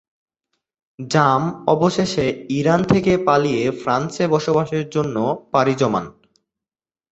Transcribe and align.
জাম 0.99 1.43
অবশেষে 1.67 2.25
ইরান 2.49 2.81
থেকে 2.83 3.11
পালিয়ে 3.27 3.63
ফ্রান্সে 3.81 4.25
বসবাসের 4.27 4.85
জন্য 4.89 5.15
পাড়ি 5.51 5.73
জমান। 5.75 6.05